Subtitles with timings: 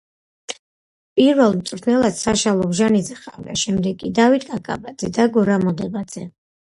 [1.19, 6.27] პირველ მწვრთნელად საშა ლობჟანიძე ჰყავდა, შემდეგ კი დავით კაკაბაძე და გურამ მოდებაძე.